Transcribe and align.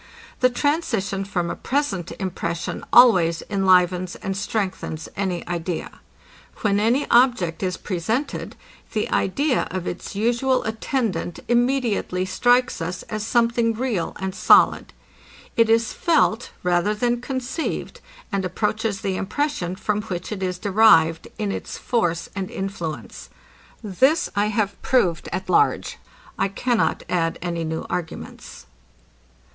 The 0.39 0.49
transition 0.49 1.23
from 1.25 1.51
a 1.51 1.55
present 1.55 2.11
impression, 2.13 2.83
always 2.91 3.43
enlivens 3.51 4.15
and 4.15 4.35
strengthens 4.35 5.07
any 5.15 5.47
idea. 5.47 5.99
When 6.61 6.79
any 6.79 7.07
object 7.11 7.61
is 7.61 7.77
presented, 7.77 8.55
the 8.93 9.07
idea 9.11 9.67
of 9.69 9.85
its 9.85 10.15
usual 10.15 10.63
attendant 10.63 11.39
immediately 11.47 12.25
strikes 12.25 12.81
us, 12.81 13.03
as 13.11 13.23
something 13.23 13.75
real 13.75 14.15
and 14.19 14.33
solid. 14.33 14.91
It 15.55 15.69
is 15.69 15.93
felt, 15.93 16.49
rather 16.63 16.95
than 16.95 17.21
conceived, 17.21 18.01
and 18.31 18.43
approaches 18.43 19.01
the 19.01 19.17
impression, 19.17 19.75
from 19.75 20.01
which 20.01 20.31
it 20.31 20.41
is 20.41 20.57
derived, 20.57 21.27
in 21.37 21.51
its 21.51 21.77
force 21.77 22.27
and 22.35 22.49
influence. 22.49 23.29
This 23.83 24.31
I 24.35 24.47
have 24.47 24.81
proved 24.81 25.29
at 25.31 25.47
large. 25.47 25.99
I 26.39 26.47
cannot 26.47 27.03
add 27.07 27.37
any 27.43 27.63
new 27.63 27.85
arguments. 27.87 28.65